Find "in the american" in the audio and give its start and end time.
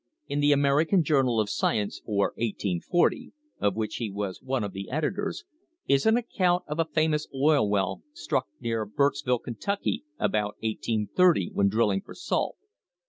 0.27-1.03